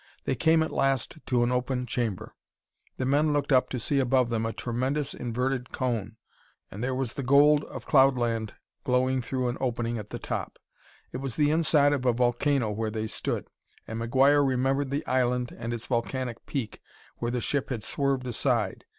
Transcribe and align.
They 0.25 0.33
came 0.33 0.63
at 0.63 0.71
last 0.71 1.17
to 1.27 1.43
an 1.43 1.51
open 1.51 1.85
chamber. 1.85 2.33
The 2.97 3.05
men 3.05 3.33
looked 3.33 3.51
up 3.51 3.69
to 3.69 3.79
see 3.79 3.99
above 3.99 4.29
them 4.29 4.47
a 4.47 4.51
tremendous 4.51 5.13
inverted 5.13 5.71
cone, 5.71 6.15
and 6.71 6.83
there 6.83 6.95
was 6.95 7.13
the 7.13 7.21
gold 7.21 7.65
of 7.65 7.85
cloudland 7.85 8.55
glowing 8.83 9.21
through 9.21 9.47
an 9.47 9.59
opening 9.61 9.99
at 9.99 10.09
the 10.09 10.17
top. 10.17 10.57
It 11.11 11.17
was 11.17 11.35
the 11.35 11.51
inside 11.51 11.93
of 11.93 12.03
a 12.07 12.13
volcano 12.13 12.71
where 12.71 12.89
they 12.89 13.05
stood, 13.05 13.47
and 13.87 14.01
McGuire 14.01 14.43
remembered 14.43 14.89
the 14.89 15.05
island 15.05 15.55
and 15.55 15.71
its 15.71 15.85
volcanic 15.85 16.47
peak 16.47 16.81
where 17.17 17.29
the 17.29 17.39
ship 17.39 17.69
had 17.69 17.83
swerved 17.83 18.25
aside. 18.25 18.85